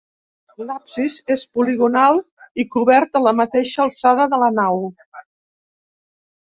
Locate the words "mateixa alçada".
3.43-4.29